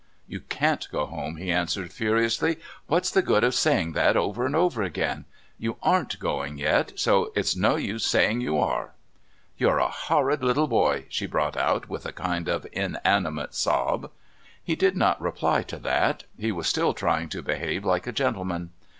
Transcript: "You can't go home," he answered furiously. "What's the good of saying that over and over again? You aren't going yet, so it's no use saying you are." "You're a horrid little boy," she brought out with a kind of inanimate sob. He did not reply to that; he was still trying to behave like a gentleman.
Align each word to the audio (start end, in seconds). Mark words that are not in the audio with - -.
"You 0.27 0.39
can't 0.39 0.87
go 0.91 1.05
home," 1.05 1.35
he 1.35 1.51
answered 1.51 1.93
furiously. 1.93 2.57
"What's 2.87 3.11
the 3.11 3.21
good 3.21 3.43
of 3.43 3.53
saying 3.53 3.91
that 3.91 4.17
over 4.17 4.47
and 4.47 4.55
over 4.55 4.81
again? 4.81 5.25
You 5.59 5.77
aren't 5.83 6.17
going 6.17 6.57
yet, 6.57 6.93
so 6.99 7.31
it's 7.35 7.55
no 7.55 7.75
use 7.75 8.03
saying 8.03 8.41
you 8.41 8.57
are." 8.57 8.93
"You're 9.59 9.77
a 9.77 9.89
horrid 9.89 10.43
little 10.43 10.65
boy," 10.67 11.05
she 11.09 11.27
brought 11.27 11.55
out 11.55 11.87
with 11.87 12.07
a 12.07 12.13
kind 12.13 12.47
of 12.47 12.65
inanimate 12.71 13.53
sob. 13.53 14.09
He 14.63 14.75
did 14.75 14.97
not 14.97 15.21
reply 15.21 15.61
to 15.65 15.77
that; 15.77 16.23
he 16.35 16.51
was 16.51 16.65
still 16.67 16.95
trying 16.95 17.29
to 17.29 17.43
behave 17.43 17.85
like 17.85 18.07
a 18.07 18.11
gentleman. 18.11 18.71